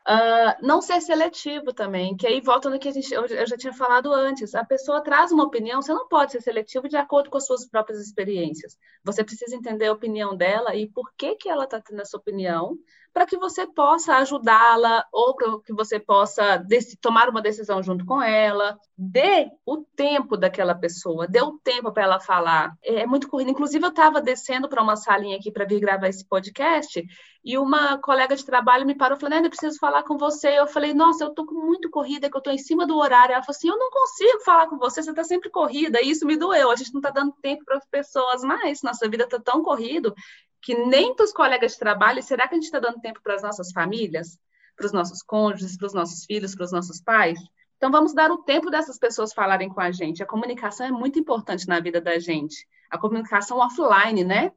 Uh, 0.08 0.66
não 0.66 0.80
ser 0.80 1.00
seletivo 1.00 1.72
também, 1.72 2.16
que 2.16 2.26
aí 2.26 2.40
volta 2.40 2.68
no 2.68 2.78
que 2.78 2.88
a 2.88 2.92
gente, 2.92 3.12
eu, 3.12 3.28
já 3.46 3.56
tinha 3.56 3.72
falado 3.72 4.12
antes. 4.12 4.54
A 4.54 4.64
pessoa 4.64 5.02
traz 5.02 5.30
uma 5.30 5.44
opinião, 5.44 5.80
você 5.80 5.92
não 5.94 6.08
pode 6.08 6.32
ser 6.32 6.40
seletivo 6.40 6.88
de 6.88 6.96
acordo 6.96 7.30
com 7.30 7.38
as 7.38 7.46
suas 7.46 7.66
próprias 7.66 8.00
experiências. 8.00 8.76
Você 9.04 9.22
precisa 9.22 9.54
entender 9.54 9.86
a 9.86 9.92
opinião 9.92 10.36
dela 10.36 10.74
e 10.74 10.88
por 10.88 11.12
que, 11.16 11.36
que 11.36 11.48
ela 11.48 11.64
está 11.64 11.80
tendo 11.80 12.02
essa 12.02 12.16
opinião, 12.16 12.76
para 13.12 13.26
que 13.26 13.36
você 13.36 13.66
possa 13.66 14.16
ajudá-la 14.16 15.04
ou 15.12 15.34
para 15.34 15.60
que 15.60 15.72
você 15.72 15.98
possa 15.98 16.64
tomar 17.00 17.28
uma 17.28 17.42
decisão 17.42 17.82
junto 17.82 18.04
com 18.04 18.22
ela. 18.22 18.78
Dê 18.96 19.48
o 19.66 19.78
tempo 19.78 20.36
daquela 20.36 20.74
pessoa, 20.74 21.26
dê 21.26 21.40
o 21.40 21.58
tempo 21.58 21.92
para 21.92 22.04
ela 22.04 22.20
falar. 22.20 22.76
É, 22.82 23.00
é 23.00 23.06
muito 23.06 23.28
corrido. 23.28 23.50
Inclusive, 23.50 23.84
eu 23.84 23.90
estava 23.90 24.20
descendo 24.20 24.68
para 24.68 24.82
uma 24.82 24.96
salinha 24.96 25.36
aqui 25.36 25.50
para 25.50 25.64
vir 25.64 25.80
gravar 25.80 26.08
esse 26.08 26.24
podcast 26.24 27.04
e 27.42 27.56
uma 27.56 27.96
colega 27.98 28.36
de 28.36 28.44
trabalho 28.44 28.86
me 28.86 28.94
parou 28.94 29.16
e 29.16 29.20
falou: 29.20 29.38
eu 29.38 29.48
preciso 29.48 29.78
falar 29.78 30.02
com 30.02 30.18
você. 30.18 30.58
Eu 30.58 30.66
falei: 30.66 30.92
Nossa, 30.92 31.24
eu 31.24 31.28
estou 31.28 31.46
muito 31.46 31.88
corrida, 31.88 32.28
que 32.28 32.36
eu 32.36 32.40
estou 32.40 32.52
em 32.52 32.58
cima 32.58 32.86
do 32.86 32.98
horário. 32.98 33.32
Ela 33.32 33.42
falou 33.42 33.56
assim: 33.56 33.68
Eu 33.68 33.78
não 33.78 33.90
consigo 33.90 34.40
falar 34.40 34.66
com 34.66 34.76
você, 34.76 35.02
você 35.02 35.10
está 35.10 35.24
sempre 35.24 35.48
corrida. 35.48 36.00
E 36.02 36.10
isso 36.10 36.26
me 36.26 36.36
doeu. 36.36 36.70
A 36.70 36.76
gente 36.76 36.92
não 36.92 37.00
está 37.00 37.10
dando 37.10 37.32
tempo 37.40 37.64
para 37.64 37.78
as 37.78 37.86
pessoas 37.86 38.42
mais. 38.42 38.82
Nossa 38.82 39.08
vida 39.08 39.24
está 39.24 39.40
tão 39.40 39.62
corrido 39.62 40.14
que 40.62 40.74
nem 40.74 41.14
para 41.14 41.24
os 41.24 41.32
colegas 41.32 41.72
de 41.72 41.78
trabalho, 41.78 42.22
será 42.22 42.46
que 42.46 42.54
a 42.54 42.56
gente 42.56 42.64
está 42.64 42.78
dando 42.78 43.00
tempo 43.00 43.20
para 43.22 43.34
as 43.34 43.42
nossas 43.42 43.72
famílias, 43.72 44.38
para 44.76 44.86
os 44.86 44.92
nossos 44.92 45.22
cônjuges, 45.22 45.76
para 45.76 45.86
os 45.86 45.94
nossos 45.94 46.24
filhos, 46.26 46.54
para 46.54 46.64
os 46.64 46.72
nossos 46.72 47.00
pais? 47.00 47.38
Então, 47.78 47.90
vamos 47.90 48.12
dar 48.12 48.30
o 48.30 48.42
tempo 48.42 48.70
dessas 48.70 48.98
pessoas 48.98 49.32
falarem 49.32 49.70
com 49.70 49.80
a 49.80 49.90
gente. 49.90 50.22
A 50.22 50.26
comunicação 50.26 50.86
é 50.86 50.90
muito 50.90 51.18
importante 51.18 51.66
na 51.66 51.80
vida 51.80 51.98
da 51.98 52.18
gente. 52.18 52.68
A 52.90 52.98
comunicação 52.98 53.56
offline, 53.56 54.22
né? 54.22 54.52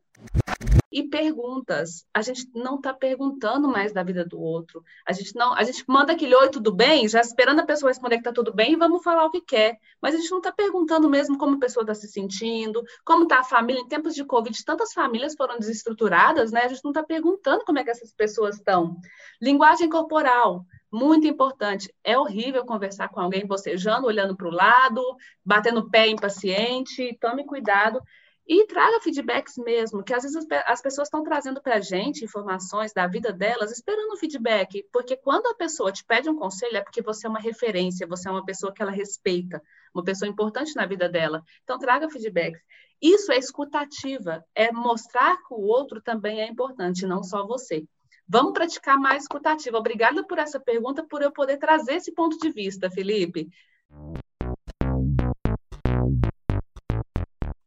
E 0.93 1.09
perguntas. 1.09 2.05
A 2.13 2.21
gente 2.21 2.47
não 2.53 2.75
está 2.75 2.93
perguntando 2.93 3.67
mais 3.67 3.91
da 3.91 4.03
vida 4.03 4.23
do 4.23 4.39
outro. 4.39 4.83
A 5.07 5.11
gente 5.11 5.35
não, 5.35 5.53
a 5.55 5.63
gente 5.63 5.83
manda 5.87 6.13
aquele 6.13 6.35
oi, 6.35 6.49
tudo 6.49 6.71
bem, 6.71 7.07
já 7.09 7.19
esperando 7.19 7.59
a 7.61 7.65
pessoa 7.65 7.89
responder 7.89 8.17
que 8.17 8.21
está 8.21 8.31
tudo 8.31 8.53
bem 8.53 8.73
e 8.73 8.75
vamos 8.75 9.03
falar 9.03 9.25
o 9.25 9.31
que 9.31 9.41
quer. 9.41 9.79
Mas 9.99 10.13
a 10.13 10.19
gente 10.19 10.29
não 10.29 10.37
está 10.37 10.51
perguntando 10.51 11.09
mesmo 11.09 11.35
como 11.35 11.55
a 11.55 11.59
pessoa 11.59 11.81
está 11.81 11.95
se 11.95 12.07
sentindo, 12.07 12.83
como 13.03 13.23
está 13.23 13.39
a 13.39 13.43
família. 13.43 13.81
Em 13.81 13.87
tempos 13.87 14.13
de 14.13 14.23
Covid, 14.23 14.63
tantas 14.63 14.93
famílias 14.93 15.33
foram 15.35 15.57
desestruturadas, 15.57 16.51
né? 16.51 16.61
A 16.61 16.67
gente 16.67 16.83
não 16.83 16.91
está 16.91 17.01
perguntando 17.01 17.65
como 17.65 17.79
é 17.79 17.83
que 17.83 17.89
essas 17.89 18.13
pessoas 18.13 18.57
estão. 18.57 18.95
Linguagem 19.41 19.89
corporal. 19.89 20.63
Muito 20.91 21.25
importante. 21.25 21.91
É 22.03 22.15
horrível 22.15 22.63
conversar 22.65 23.09
com 23.09 23.19
alguém 23.19 23.47
bocejando, 23.47 24.05
olhando 24.05 24.37
para 24.37 24.47
o 24.47 24.51
lado, 24.51 25.01
batendo 25.43 25.89
pé 25.89 26.07
impaciente. 26.07 27.17
Tome 27.19 27.45
cuidado 27.45 27.99
e 28.45 28.67
traga 28.67 28.99
feedbacks 28.99 29.57
mesmo, 29.57 30.03
que 30.03 30.13
às 30.13 30.23
vezes 30.23 30.45
as 30.65 30.81
pessoas 30.81 31.07
estão 31.07 31.23
trazendo 31.23 31.61
para 31.61 31.75
a 31.75 31.79
gente 31.79 32.25
informações 32.25 32.91
da 32.91 33.07
vida 33.07 33.31
delas 33.31 33.71
esperando 33.71 34.17
feedback, 34.17 34.85
porque 34.91 35.15
quando 35.15 35.47
a 35.47 35.55
pessoa 35.55 35.91
te 35.91 36.03
pede 36.03 36.29
um 36.29 36.35
conselho 36.35 36.77
é 36.77 36.81
porque 36.81 37.01
você 37.01 37.25
é 37.25 37.29
uma 37.29 37.39
referência, 37.39 38.05
você 38.05 38.27
é 38.27 38.31
uma 38.31 38.43
pessoa 38.43 38.73
que 38.73 38.81
ela 38.81 38.91
respeita, 38.91 39.61
uma 39.93 40.03
pessoa 40.03 40.29
importante 40.29 40.75
na 40.75 40.85
vida 40.85 41.07
dela. 41.07 41.41
Então, 41.63 41.79
traga 41.79 42.09
feedbacks. 42.09 42.61
Isso 43.01 43.31
é 43.31 43.37
escutativa, 43.37 44.43
é 44.53 44.71
mostrar 44.71 45.37
que 45.37 45.53
o 45.53 45.61
outro 45.61 46.01
também 46.01 46.41
é 46.41 46.47
importante, 46.47 47.05
não 47.05 47.23
só 47.23 47.45
você. 47.45 47.85
Vamos 48.27 48.53
praticar 48.53 48.97
mais 48.97 49.23
escutativa. 49.23 49.77
Obrigada 49.77 50.25
por 50.25 50.39
essa 50.39 50.59
pergunta, 50.59 51.05
por 51.05 51.21
eu 51.21 51.31
poder 51.31 51.57
trazer 51.57 51.95
esse 51.95 52.13
ponto 52.13 52.37
de 52.37 52.49
vista, 52.49 52.89
Felipe. 52.89 53.49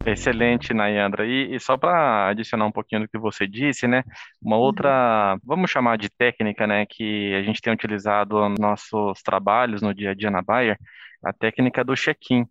Excelente, 0.07 0.73
Nayandra. 0.73 1.27
E, 1.27 1.57
e 1.57 1.59
só 1.61 1.77
para 1.77 2.29
adicionar 2.29 2.65
um 2.65 2.71
pouquinho 2.71 3.03
do 3.03 3.09
que 3.09 3.19
você 3.19 3.45
disse, 3.45 3.89
né? 3.89 4.05
Uma 4.41 4.57
outra, 4.57 5.37
vamos 5.45 5.69
chamar 5.69 5.99
de 5.99 6.09
técnica, 6.09 6.65
né, 6.65 6.87
que 6.87 7.35
a 7.35 7.43
gente 7.43 7.61
tem 7.61 7.73
utilizado 7.73 8.49
nos 8.49 8.59
nossos 8.61 9.21
trabalhos 9.23 9.83
no 9.83 9.93
dia 9.93 10.13
a 10.13 10.15
dia 10.15 10.31
na 10.31 10.43
Bayer, 10.43 10.79
a 11.25 11.33
técnica 11.33 11.83
do 11.83 11.97
check-in. 11.97 12.47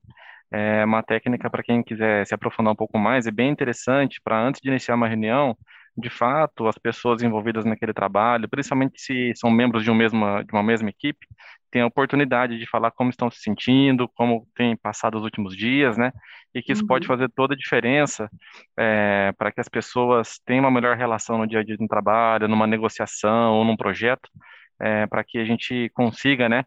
É 0.51 0.83
uma 0.83 1.01
técnica 1.01 1.49
para 1.49 1.63
quem 1.63 1.81
quiser 1.81 2.27
se 2.27 2.35
aprofundar 2.35 2.73
um 2.73 2.75
pouco 2.75 2.99
mais, 2.99 3.25
é 3.25 3.31
bem 3.31 3.49
interessante 3.49 4.19
para 4.21 4.37
antes 4.37 4.59
de 4.61 4.69
iniciar 4.69 4.95
uma 4.95 5.07
reunião, 5.07 5.57
de 5.97 6.09
fato, 6.09 6.67
as 6.67 6.77
pessoas 6.77 7.23
envolvidas 7.23 7.63
naquele 7.63 7.93
trabalho, 7.93 8.49
principalmente 8.49 9.01
se 9.01 9.31
são 9.35 9.49
membros 9.49 9.83
de, 9.83 9.89
um 9.89 9.95
mesma, 9.95 10.43
de 10.43 10.51
uma 10.51 10.63
mesma 10.63 10.89
equipe, 10.89 11.25
têm 11.75 11.81
a 11.81 11.87
oportunidade 11.87 12.57
de 12.57 12.65
falar 12.65 12.89
como 12.91 13.09
estão 13.09 13.29
se 13.29 13.41
sentindo, 13.41 14.07
como 14.15 14.47
têm 14.55 14.77
passado 14.77 15.17
os 15.17 15.23
últimos 15.25 15.57
dias, 15.57 15.97
né? 15.97 16.13
E 16.53 16.61
que 16.61 16.71
isso 16.71 16.83
uhum. 16.83 16.87
pode 16.87 17.05
fazer 17.05 17.29
toda 17.35 17.53
a 17.53 17.57
diferença 17.57 18.29
é, 18.79 19.33
para 19.37 19.51
que 19.51 19.59
as 19.59 19.67
pessoas 19.67 20.39
tenham 20.45 20.63
uma 20.63 20.71
melhor 20.71 20.95
relação 20.95 21.37
no 21.37 21.45
dia 21.45 21.59
a 21.59 21.63
dia 21.65 21.75
no 21.77 21.85
trabalho, 21.85 22.47
numa 22.47 22.65
negociação 22.65 23.55
ou 23.55 23.65
num 23.65 23.75
projeto, 23.75 24.29
é, 24.79 25.05
para 25.05 25.21
que 25.21 25.37
a 25.37 25.43
gente 25.43 25.89
consiga, 25.93 26.47
né, 26.47 26.63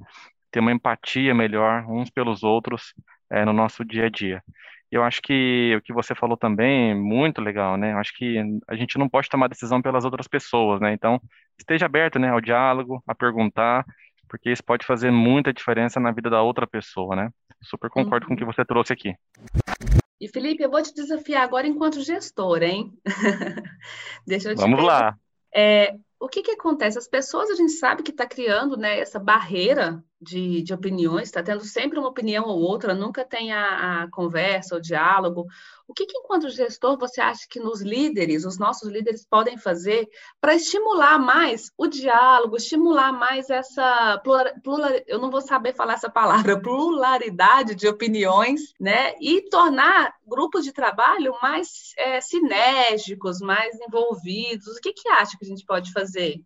ter 0.50 0.60
uma 0.60 0.72
empatia 0.72 1.34
melhor 1.34 1.86
uns 1.88 2.10
pelos 2.10 2.42
outros 2.42 2.92
é, 3.30 3.46
no 3.46 3.54
nosso 3.54 3.86
dia 3.86 4.06
a 4.06 4.10
dia. 4.10 4.42
Eu 4.92 5.02
acho 5.02 5.22
que 5.22 5.74
o 5.74 5.80
que 5.80 5.92
você 5.92 6.14
falou 6.14 6.36
também 6.36 6.90
é 6.90 6.94
muito 6.94 7.40
legal, 7.40 7.76
né? 7.78 7.92
Eu 7.92 7.98
acho 7.98 8.14
que 8.14 8.38
a 8.68 8.74
gente 8.74 8.98
não 8.98 9.08
pode 9.08 9.28
tomar 9.28 9.48
decisão 9.48 9.80
pelas 9.82 10.04
outras 10.04 10.28
pessoas, 10.28 10.80
né? 10.80 10.92
Então, 10.92 11.20
esteja 11.58 11.86
aberto, 11.86 12.18
né, 12.18 12.28
ao 12.30 12.40
diálogo, 12.40 13.02
a 13.06 13.14
perguntar, 13.14 13.84
porque 14.28 14.50
isso 14.50 14.62
pode 14.62 14.86
fazer 14.86 15.10
muita 15.10 15.52
diferença 15.52 15.98
na 15.98 16.12
vida 16.12 16.28
da 16.30 16.42
outra 16.42 16.66
pessoa, 16.66 17.16
né? 17.16 17.30
Super 17.62 17.90
concordo 17.90 18.24
uhum. 18.24 18.28
com 18.28 18.34
o 18.34 18.36
que 18.36 18.44
uhum. 18.44 18.52
você 18.52 18.64
trouxe 18.64 18.92
aqui. 18.92 19.14
E 20.20 20.28
Felipe, 20.28 20.62
eu 20.62 20.70
vou 20.70 20.82
te 20.82 20.92
desafiar 20.92 21.42
agora 21.42 21.66
enquanto 21.66 22.02
gestor, 22.02 22.62
hein? 22.62 22.92
Deixa 24.26 24.50
eu 24.50 24.54
te 24.56 24.60
Vamos 24.60 24.82
lá. 24.82 25.16
É, 25.54 25.94
o 26.20 26.28
que, 26.28 26.42
que 26.42 26.50
acontece? 26.52 26.98
As 26.98 27.08
pessoas, 27.08 27.50
a 27.50 27.54
gente 27.54 27.72
sabe 27.72 28.02
que 28.02 28.10
está 28.10 28.26
criando 28.26 28.76
né, 28.76 28.98
essa 28.98 29.18
barreira 29.18 30.02
de, 30.20 30.62
de 30.62 30.74
opiniões, 30.74 31.28
está 31.28 31.42
tendo 31.42 31.64
sempre 31.64 31.98
uma 31.98 32.08
opinião 32.08 32.46
ou 32.46 32.58
outra, 32.58 32.94
nunca 32.94 33.24
tem 33.24 33.52
a, 33.52 34.02
a 34.02 34.10
conversa, 34.10 34.76
o 34.76 34.80
diálogo. 34.80 35.46
O 35.86 35.94
que, 35.94 36.04
que, 36.04 36.18
enquanto 36.18 36.50
gestor, 36.50 36.98
você 36.98 37.20
acha 37.20 37.46
que 37.48 37.60
nos 37.60 37.80
líderes, 37.80 38.44
os 38.44 38.58
nossos 38.58 38.90
líderes 38.90 39.24
podem 39.24 39.56
fazer 39.56 40.08
para 40.40 40.54
estimular 40.54 41.18
mais 41.18 41.70
o 41.78 41.86
diálogo, 41.86 42.56
estimular 42.56 43.12
mais 43.12 43.48
essa 43.48 44.18
plural, 44.22 44.52
plural, 44.62 44.90
eu 45.06 45.18
não 45.18 45.30
vou 45.30 45.40
saber 45.40 45.74
falar 45.74 45.94
essa 45.94 46.10
palavra, 46.10 46.60
pluralidade 46.60 47.74
de 47.74 47.88
opiniões, 47.88 48.74
né? 48.78 49.14
E 49.20 49.48
tornar 49.48 50.14
grupos 50.26 50.64
de 50.64 50.72
trabalho 50.72 51.34
mais 51.40 51.94
é, 51.96 52.20
sinérgicos, 52.20 53.40
mais 53.40 53.78
envolvidos. 53.80 54.76
O 54.76 54.80
que, 54.80 54.92
que 54.92 55.08
acha 55.08 55.38
que 55.38 55.44
a 55.44 55.48
gente 55.48 55.64
pode 55.64 55.92
fazer? 55.92 56.42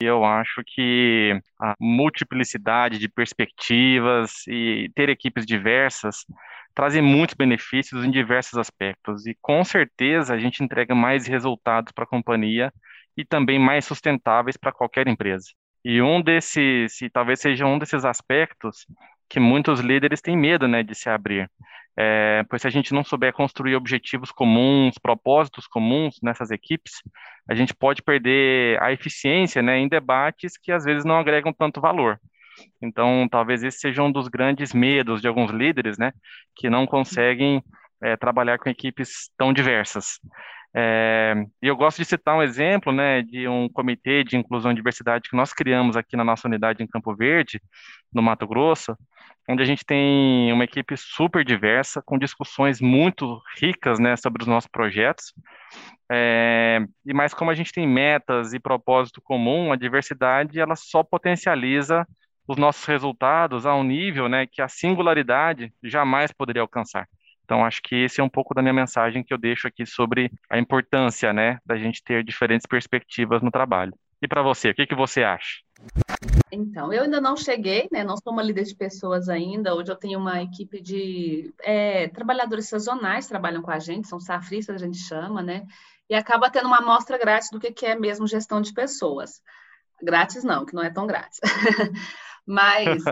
Eu 0.00 0.24
acho 0.24 0.62
que 0.64 1.40
a 1.60 1.74
multiplicidade 1.80 2.98
de 2.98 3.08
perspectivas 3.08 4.46
e 4.46 4.90
ter 4.94 5.08
equipes 5.08 5.44
diversas 5.44 6.24
trazem 6.72 7.02
muitos 7.02 7.34
benefícios 7.34 8.04
em 8.04 8.10
diversos 8.10 8.56
aspectos 8.58 9.26
e 9.26 9.36
com 9.42 9.64
certeza 9.64 10.34
a 10.34 10.38
gente 10.38 10.62
entrega 10.62 10.94
mais 10.94 11.26
resultados 11.26 11.92
para 11.92 12.04
a 12.04 12.06
companhia 12.06 12.72
e 13.16 13.24
também 13.24 13.58
mais 13.58 13.84
sustentáveis 13.84 14.56
para 14.56 14.72
qualquer 14.72 15.08
empresa. 15.08 15.48
E 15.84 16.00
um 16.00 16.22
desses, 16.22 17.00
e 17.02 17.10
talvez 17.10 17.40
seja 17.40 17.66
um 17.66 17.76
desses 17.78 18.04
aspectos 18.04 18.86
que 19.28 19.38
muitos 19.40 19.80
líderes 19.80 20.20
têm 20.20 20.36
medo, 20.36 20.66
né, 20.66 20.82
de 20.82 20.94
se 20.94 21.08
abrir. 21.08 21.50
É, 21.96 22.44
pois 22.48 22.62
se 22.62 22.68
a 22.68 22.70
gente 22.70 22.94
não 22.94 23.02
souber 23.02 23.32
construir 23.32 23.74
objetivos 23.74 24.30
comuns, 24.30 24.96
propósitos 24.98 25.66
comuns 25.66 26.16
nessas 26.22 26.50
equipes, 26.50 26.92
a 27.48 27.54
gente 27.54 27.74
pode 27.74 28.02
perder 28.02 28.80
a 28.80 28.92
eficiência, 28.92 29.60
né, 29.60 29.78
em 29.78 29.88
debates 29.88 30.56
que 30.56 30.70
às 30.70 30.84
vezes 30.84 31.04
não 31.04 31.18
agregam 31.18 31.52
tanto 31.52 31.80
valor. 31.80 32.20
Então, 32.80 33.28
talvez 33.30 33.62
esse 33.62 33.78
seja 33.78 34.02
um 34.02 34.12
dos 34.12 34.28
grandes 34.28 34.72
medos 34.72 35.20
de 35.20 35.28
alguns 35.28 35.50
líderes, 35.50 35.98
né, 35.98 36.12
que 36.56 36.70
não 36.70 36.86
conseguem 36.86 37.62
é, 38.00 38.16
trabalhar 38.16 38.58
com 38.58 38.68
equipes 38.68 39.30
tão 39.36 39.52
diversas. 39.52 40.20
É, 40.74 41.34
e 41.62 41.66
eu 41.66 41.76
gosto 41.76 41.98
de 41.98 42.04
citar 42.04 42.36
um 42.36 42.42
exemplo, 42.42 42.92
né, 42.92 43.22
de 43.22 43.48
um 43.48 43.68
comitê 43.68 44.22
de 44.22 44.36
inclusão 44.36 44.70
e 44.70 44.74
diversidade 44.74 45.28
que 45.28 45.36
nós 45.36 45.52
criamos 45.52 45.96
aqui 45.96 46.16
na 46.16 46.24
nossa 46.24 46.46
unidade 46.46 46.82
em 46.82 46.86
Campo 46.86 47.14
Verde, 47.16 47.60
no 48.12 48.22
Mato 48.22 48.46
Grosso, 48.46 48.96
onde 49.48 49.62
a 49.62 49.66
gente 49.66 49.84
tem 49.84 50.52
uma 50.52 50.64
equipe 50.64 50.94
super 50.96 51.42
diversa, 51.42 52.02
com 52.04 52.18
discussões 52.18 52.80
muito 52.80 53.40
ricas, 53.60 53.98
né, 53.98 54.14
sobre 54.16 54.42
os 54.42 54.48
nossos 54.48 54.68
projetos. 54.70 55.32
É, 56.10 56.80
e 57.04 57.14
mais 57.14 57.32
como 57.32 57.50
a 57.50 57.54
gente 57.54 57.72
tem 57.72 57.86
metas 57.86 58.52
e 58.52 58.60
propósito 58.60 59.20
comum, 59.22 59.72
a 59.72 59.76
diversidade 59.76 60.60
ela 60.60 60.76
só 60.76 61.02
potencializa 61.02 62.06
os 62.46 62.56
nossos 62.56 62.84
resultados 62.84 63.66
a 63.66 63.74
um 63.74 63.84
nível 63.84 64.28
né, 64.28 64.46
que 64.46 64.62
a 64.62 64.68
singularidade 64.68 65.72
jamais 65.82 66.32
poderia 66.32 66.62
alcançar. 66.62 67.06
Então, 67.48 67.64
acho 67.64 67.80
que 67.80 68.04
esse 68.04 68.20
é 68.20 68.22
um 68.22 68.28
pouco 68.28 68.52
da 68.52 68.60
minha 68.60 68.74
mensagem 68.74 69.24
que 69.24 69.32
eu 69.32 69.38
deixo 69.38 69.66
aqui 69.66 69.86
sobre 69.86 70.30
a 70.50 70.58
importância 70.58 71.32
né, 71.32 71.58
da 71.64 71.78
gente 71.78 72.04
ter 72.04 72.22
diferentes 72.22 72.66
perspectivas 72.66 73.40
no 73.40 73.50
trabalho. 73.50 73.94
E 74.20 74.28
para 74.28 74.42
você, 74.42 74.68
o 74.68 74.74
que, 74.74 74.86
que 74.86 74.94
você 74.94 75.22
acha? 75.22 75.62
Então, 76.52 76.92
eu 76.92 77.04
ainda 77.04 77.22
não 77.22 77.38
cheguei, 77.38 77.88
né? 77.90 78.04
Não 78.04 78.18
sou 78.18 78.34
uma 78.34 78.42
líder 78.42 78.64
de 78.64 78.74
pessoas 78.74 79.30
ainda. 79.30 79.74
Hoje 79.74 79.90
eu 79.90 79.96
tenho 79.96 80.18
uma 80.18 80.42
equipe 80.42 80.78
de 80.82 81.50
é, 81.62 82.08
trabalhadores 82.08 82.68
sazonais 82.68 83.24
que 83.24 83.30
trabalham 83.30 83.62
com 83.62 83.70
a 83.70 83.78
gente, 83.78 84.08
são 84.08 84.20
safristas, 84.20 84.76
a 84.76 84.84
gente 84.84 84.98
chama, 84.98 85.40
né? 85.40 85.66
E 86.10 86.14
acaba 86.14 86.50
tendo 86.50 86.66
uma 86.66 86.80
amostra 86.80 87.16
grátis 87.16 87.48
do 87.50 87.58
que, 87.58 87.72
que 87.72 87.86
é 87.86 87.94
mesmo 87.94 88.26
gestão 88.26 88.60
de 88.60 88.74
pessoas. 88.74 89.40
Grátis 90.02 90.44
não, 90.44 90.66
que 90.66 90.74
não 90.74 90.82
é 90.82 90.90
tão 90.90 91.06
grátis. 91.06 91.40
Mas 92.44 93.02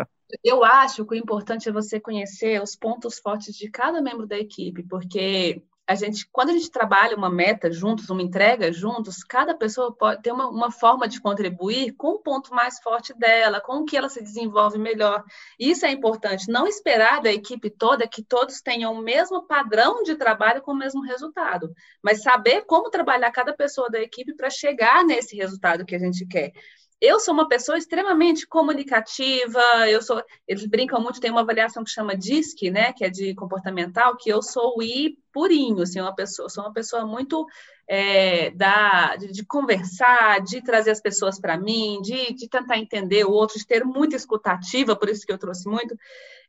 eu 0.42 0.64
acho 0.64 1.04
que 1.04 1.14
o 1.14 1.18
importante 1.18 1.68
é 1.68 1.72
você 1.72 2.00
conhecer 2.00 2.60
os 2.62 2.74
pontos 2.74 3.18
fortes 3.18 3.54
de 3.54 3.70
cada 3.70 4.00
membro 4.00 4.26
da 4.26 4.38
equipe, 4.38 4.82
porque 4.82 5.62
a 5.88 5.94
gente, 5.94 6.28
quando 6.32 6.50
a 6.50 6.52
gente 6.52 6.68
trabalha 6.68 7.16
uma 7.16 7.30
meta 7.30 7.70
juntos, 7.70 8.10
uma 8.10 8.20
entrega 8.20 8.72
juntos, 8.72 9.22
cada 9.22 9.54
pessoa 9.54 9.94
pode 9.94 10.20
ter 10.20 10.32
uma, 10.32 10.48
uma 10.48 10.70
forma 10.70 11.06
de 11.06 11.20
contribuir 11.20 11.92
com 11.92 12.08
o 12.08 12.18
ponto 12.18 12.52
mais 12.52 12.80
forte 12.80 13.14
dela, 13.16 13.60
com 13.60 13.76
o 13.76 13.84
que 13.84 13.96
ela 13.96 14.08
se 14.08 14.20
desenvolve 14.20 14.78
melhor. 14.78 15.22
Isso 15.56 15.86
é 15.86 15.92
importante, 15.92 16.50
não 16.50 16.66
esperar 16.66 17.22
da 17.22 17.32
equipe 17.32 17.70
toda 17.70 18.08
que 18.08 18.22
todos 18.22 18.60
tenham 18.60 18.92
o 18.94 19.00
mesmo 19.00 19.46
padrão 19.46 20.02
de 20.02 20.16
trabalho 20.16 20.60
com 20.60 20.72
o 20.72 20.76
mesmo 20.76 21.02
resultado, 21.02 21.72
mas 22.02 22.22
saber 22.22 22.62
como 22.62 22.90
trabalhar 22.90 23.30
cada 23.30 23.54
pessoa 23.54 23.88
da 23.88 24.00
equipe 24.00 24.34
para 24.34 24.50
chegar 24.50 25.04
nesse 25.04 25.36
resultado 25.36 25.84
que 25.84 25.94
a 25.94 26.00
gente 26.00 26.26
quer 26.26 26.52
eu 27.00 27.20
sou 27.20 27.34
uma 27.34 27.48
pessoa 27.48 27.76
extremamente 27.76 28.46
comunicativa, 28.46 29.60
eu 29.88 30.00
sou, 30.00 30.22
eles 30.48 30.66
brincam 30.66 31.00
muito, 31.00 31.20
tem 31.20 31.30
uma 31.30 31.42
avaliação 31.42 31.84
que 31.84 31.90
chama 31.90 32.16
DISC, 32.16 32.70
né, 32.70 32.92
que 32.92 33.04
é 33.04 33.10
de 33.10 33.34
comportamental, 33.34 34.16
que 34.16 34.30
eu 34.30 34.42
sou 34.42 34.78
o 34.78 34.82
I 34.82 35.18
purinho, 35.32 35.82
assim, 35.82 36.00
uma 36.00 36.14
pessoa, 36.14 36.48
sou 36.48 36.64
uma 36.64 36.72
pessoa 36.72 37.04
muito 37.04 37.46
é, 37.86 38.50
da, 38.50 39.16
de, 39.16 39.30
de, 39.30 39.44
conversar, 39.44 40.40
de 40.40 40.62
trazer 40.62 40.90
as 40.90 41.00
pessoas 41.00 41.38
para 41.38 41.58
mim, 41.58 42.00
de, 42.02 42.32
de 42.32 42.48
tentar 42.48 42.78
entender 42.78 43.24
o 43.24 43.30
outro, 43.30 43.58
de 43.58 43.66
ter 43.66 43.84
muita 43.84 44.16
escutativa, 44.16 44.96
por 44.96 45.10
isso 45.10 45.26
que 45.26 45.32
eu 45.32 45.38
trouxe 45.38 45.68
muito. 45.68 45.94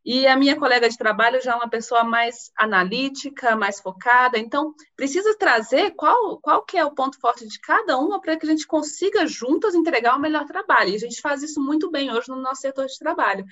E 0.06 0.26
a 0.26 0.38
minha 0.38 0.56
colega 0.56 0.90
de 0.90 0.98
trabalho 0.98 1.42
já 1.42 1.52
é 1.52 1.56
uma 1.56 1.70
pessoa 1.70 2.04
mais 2.04 2.50
analítica, 2.58 3.56
mais 3.56 3.80
focada. 3.82 4.38
Então, 4.38 4.74
precisa 4.96 5.38
trazer 5.38 5.92
qual, 5.92 6.40
qual 6.40 6.64
que 6.64 6.78
é 6.78 6.86
o 6.86 6.94
ponto 6.94 7.20
forte 7.20 7.48
de 7.48 7.60
cada 7.60 7.98
uma 7.98 8.22
para 8.22 8.38
que 8.38 8.46
a 8.46 8.50
gente 8.50 8.66
consiga 8.66 9.28
juntas 9.28 9.76
entregar 9.76 10.16
o 10.16 10.20
melhor 10.20 10.46
trabalho. 10.46 10.92
E 10.92 10.96
a 10.96 11.00
gente 11.00 11.20
faz 11.20 11.44
isso 11.44 11.62
muito 11.62 11.92
bem 11.92 12.12
hoje 12.12 12.30
no 12.30 12.42
nosso 12.42 12.62
setor 12.62 12.86
de 12.86 12.98
trabalho. 12.98 13.46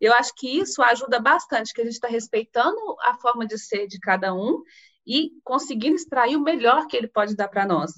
Eu 0.00 0.12
acho 0.14 0.34
que 0.34 0.58
isso 0.58 0.82
ajuda 0.82 1.20
bastante, 1.20 1.72
que 1.72 1.80
a 1.80 1.84
gente 1.84 1.94
está 1.94 2.08
respeitando 2.08 2.78
a 3.02 3.14
forma 3.14 3.46
de 3.46 3.56
ser 3.56 3.86
de 3.86 3.98
cada 3.98 4.34
um 4.34 4.62
e 5.06 5.30
conseguindo 5.44 5.96
extrair 5.96 6.36
o 6.36 6.42
melhor 6.42 6.86
que 6.86 6.96
ele 6.96 7.08
pode 7.08 7.36
dar 7.36 7.48
para 7.48 7.64
nós. 7.64 7.92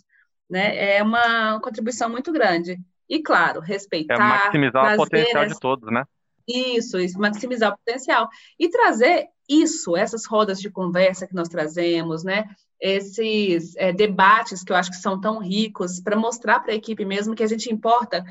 Né? 0.48 0.96
É 0.96 1.02
uma 1.02 1.58
contribuição 1.60 2.08
muito 2.08 2.30
grande. 2.30 2.78
E, 3.08 3.22
claro, 3.22 3.60
respeitar. 3.60 4.14
É 4.14 4.18
maximizar 4.18 4.94
o 4.94 4.96
potencial 4.96 5.46
de 5.46 5.58
todos, 5.58 5.90
né? 5.90 6.04
Isso, 6.46 6.98
isso, 6.98 7.18
maximizar 7.18 7.72
o 7.72 7.76
potencial. 7.78 8.28
E 8.58 8.68
trazer 8.68 9.28
isso, 9.48 9.96
essas 9.96 10.26
rodas 10.26 10.60
de 10.60 10.70
conversa 10.70 11.26
que 11.26 11.34
nós 11.34 11.48
trazemos, 11.48 12.22
né? 12.22 12.44
Esses 12.80 13.74
é, 13.76 13.92
debates 13.92 14.62
que 14.62 14.72
eu 14.72 14.76
acho 14.76 14.90
que 14.90 14.96
são 14.96 15.20
tão 15.20 15.38
ricos, 15.38 16.00
para 16.00 16.16
mostrar 16.16 16.60
para 16.60 16.72
a 16.72 16.76
equipe 16.76 17.04
mesmo 17.04 17.34
que 17.34 17.42
a 17.42 17.46
gente 17.46 17.72
importa 17.72 18.24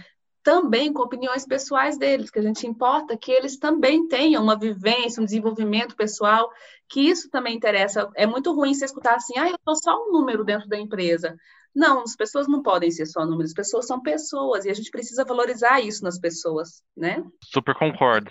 também 0.44 0.92
com 0.92 1.02
opiniões 1.02 1.46
pessoais 1.46 1.98
deles, 1.98 2.30
que 2.30 2.38
a 2.38 2.44
gente 2.44 2.68
importa 2.68 3.18
que 3.18 3.32
eles 3.32 3.58
também 3.58 4.08
tenham 4.08 4.44
uma 4.44 4.60
vivência, 4.60 5.22
um 5.22 5.26
desenvolvimento 5.26 5.96
pessoal, 5.96 6.52
que 6.90 7.00
isso 7.00 7.30
também 7.30 7.56
interessa. 7.56 8.12
É 8.14 8.28
muito 8.28 8.54
ruim 8.54 8.74
você 8.74 8.86
escutar 8.86 9.16
assim, 9.16 9.34
ah, 9.38 9.50
eu 9.50 9.58
sou 9.64 9.76
só 9.76 9.98
um 9.98 10.12
número 10.12 10.44
dentro 10.44 10.68
da 10.68 10.78
empresa. 10.78 11.36
Não, 11.76 12.04
as 12.04 12.16
pessoas 12.16 12.48
não 12.48 12.62
podem 12.62 12.92
ser 12.92 13.08
só 13.08 13.26
números, 13.26 13.50
as 13.52 13.56
pessoas 13.56 13.88
são 13.88 14.00
pessoas 14.00 14.66
e 14.66 14.70
a 14.70 14.74
gente 14.74 14.92
precisa 14.92 15.26
valorizar 15.26 15.82
isso 15.82 16.04
nas 16.04 16.20
pessoas, 16.20 16.84
né? 16.96 17.24
Super 17.44 17.74
concordo. 17.74 18.30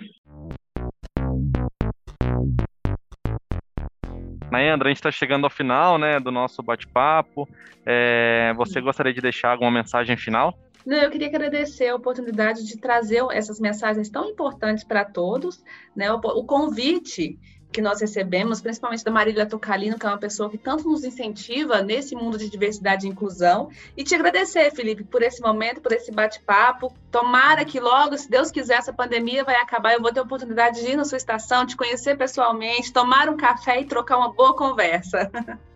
Nayandra, 4.50 4.88
a 4.88 4.90
gente 4.90 4.98
está 4.98 5.10
chegando 5.10 5.44
ao 5.44 5.50
final 5.50 5.98
né, 5.98 6.20
do 6.20 6.30
nosso 6.30 6.62
bate-papo. 6.62 7.48
É, 7.86 8.52
você 8.54 8.80
gostaria 8.80 9.12
de 9.12 9.20
deixar 9.20 9.52
alguma 9.52 9.70
mensagem 9.70 10.16
final? 10.16 10.56
Não, 10.84 10.98
eu 10.98 11.10
queria 11.10 11.28
agradecer 11.28 11.88
a 11.88 11.96
oportunidade 11.96 12.64
de 12.64 12.78
trazer 12.78 13.24
essas 13.32 13.58
mensagens 13.58 14.10
tão 14.10 14.28
importantes 14.28 14.84
para 14.84 15.04
todos, 15.04 15.64
né? 15.96 16.12
O, 16.12 16.16
o 16.16 16.44
convite 16.44 17.38
que 17.72 17.80
nós 17.80 18.00
recebemos, 18.00 18.60
principalmente 18.60 19.04
da 19.04 19.10
Marília 19.10 19.46
Tocalino, 19.46 19.98
que 19.98 20.06
é 20.06 20.08
uma 20.08 20.18
pessoa 20.18 20.50
que 20.50 20.58
tanto 20.58 20.88
nos 20.88 21.02
incentiva 21.02 21.82
nesse 21.82 22.14
mundo 22.14 22.36
de 22.36 22.48
diversidade 22.50 23.06
e 23.06 23.10
inclusão. 23.10 23.70
E 23.96 24.04
te 24.04 24.14
agradecer, 24.14 24.70
Felipe, 24.72 25.02
por 25.02 25.22
esse 25.22 25.40
momento, 25.40 25.80
por 25.80 25.92
esse 25.92 26.12
bate-papo. 26.12 26.92
Tomara 27.10 27.64
que 27.64 27.80
logo, 27.80 28.16
se 28.16 28.30
Deus 28.30 28.50
quiser, 28.50 28.74
essa 28.74 28.92
pandemia 28.92 29.42
vai 29.42 29.56
acabar. 29.56 29.94
Eu 29.94 30.02
vou 30.02 30.12
ter 30.12 30.20
a 30.20 30.22
oportunidade 30.22 30.80
de 30.80 30.92
ir 30.92 30.96
na 30.96 31.04
sua 31.04 31.16
estação, 31.16 31.66
te 31.66 31.76
conhecer 31.76 32.16
pessoalmente, 32.16 32.92
tomar 32.92 33.28
um 33.28 33.36
café 33.36 33.80
e 33.80 33.84
trocar 33.84 34.18
uma 34.18 34.32
boa 34.32 34.54
conversa. 34.54 35.30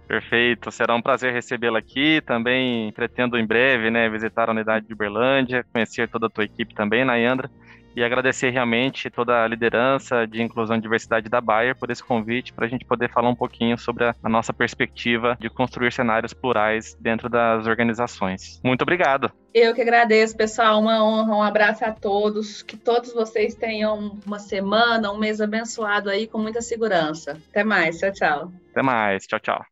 Perfeito, 0.07 0.71
será 0.71 0.95
um 0.95 1.03
prazer 1.03 1.33
recebê-la 1.33 1.81
aqui. 1.81 2.21
Também 2.21 2.93
pretendo 2.93 3.37
em 3.37 3.45
breve 3.45 3.91
né, 3.91 4.09
visitar 4.09 4.49
a 4.49 4.53
unidade 4.53 4.87
de 4.87 4.93
Uberlândia, 4.93 5.67
conhecer 5.73 6.09
toda 6.09 6.27
a 6.27 6.31
tua 6.31 6.45
equipe 6.45 6.75
também, 6.75 7.05
Nayandra 7.05 7.51
e 7.97 8.05
agradecer 8.05 8.51
realmente 8.51 9.09
toda 9.09 9.43
a 9.43 9.49
liderança 9.49 10.27
de 10.27 10.43
inclusão 10.43 10.77
e 10.77 10.81
diversidade 10.81 11.31
da 11.31 11.41
Bayer 11.41 11.75
por 11.75 11.91
esse 11.91 12.05
convite, 12.05 12.53
para 12.53 12.67
a 12.67 12.69
gente 12.69 12.85
poder 12.85 13.11
falar 13.11 13.31
um 13.31 13.35
pouquinho 13.35 13.79
sobre 13.79 14.05
a, 14.05 14.15
a, 14.23 14.29
nossa 14.29 14.53
perspectiva 14.53 15.35
de 15.41 15.49
construir 15.49 15.91
cenários 15.91 16.35
plurais 16.35 16.95
dentro 17.01 17.31
das 17.31 17.67
organizações. 17.67 18.61
Muito 18.63 18.83
obrigado. 18.83 19.33
Eu 19.55 19.73
que 19.75 19.81
agradeço, 19.81 20.37
pessoal. 20.37 20.79
Uma 20.79 21.03
honra, 21.03 21.35
um 21.35 21.43
abraço 21.43 21.87
a 21.87 21.91
todos. 21.91 22.63
Que 22.63 22.77
todos 22.77 23.15
vocês 23.15 23.55
tenham 23.55 24.19
uma 24.27 24.39
semana, 24.39 25.11
um 25.11 25.17
mês 25.17 25.41
abençoado 25.41 26.11
aí 26.11 26.27
com 26.27 26.37
muita 26.39 26.61
segurança. 26.61 27.41
Até 27.51 27.65
mais. 27.65 27.99
Tchau, 27.99 28.13
tchau. 28.13 28.53
Até 28.73 28.83
mais. 28.83 29.27
Tchau, 29.27 29.41
tchau. 29.41 29.65